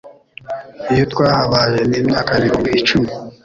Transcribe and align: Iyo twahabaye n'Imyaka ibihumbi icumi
Iyo 0.93 1.03
twahabaye 1.11 1.79
n'Imyaka 1.89 2.31
ibihumbi 2.39 2.69
icumi 2.79 3.09